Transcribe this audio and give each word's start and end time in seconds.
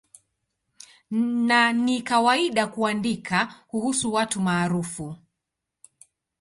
Na 1.47 1.73
ni 1.73 2.01
kawaida 2.01 2.67
kuandika 2.67 3.53
kuhusu 3.67 4.13
watu 4.13 4.41
maarufu. 4.41 5.15